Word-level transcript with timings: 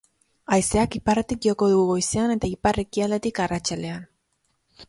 Haizeak 0.55 0.97
iparretik 0.99 1.43
joko 1.47 1.69
du 1.73 1.83
goizean 1.91 2.35
eta 2.39 2.51
ipar-ekialdetik 2.57 3.43
arratsaldean. 3.47 4.09